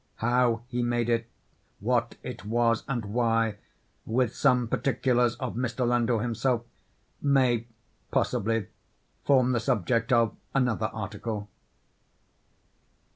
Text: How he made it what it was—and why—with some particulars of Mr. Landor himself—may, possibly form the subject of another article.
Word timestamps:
How 0.15 0.63
he 0.65 0.81
made 0.81 1.09
it 1.09 1.27
what 1.79 2.15
it 2.23 2.43
was—and 2.43 3.05
why—with 3.05 4.33
some 4.35 4.67
particulars 4.67 5.35
of 5.35 5.53
Mr. 5.55 5.87
Landor 5.87 6.21
himself—may, 6.21 7.67
possibly 8.09 8.65
form 9.23 9.51
the 9.51 9.59
subject 9.59 10.11
of 10.11 10.35
another 10.55 10.87
article. 10.87 11.49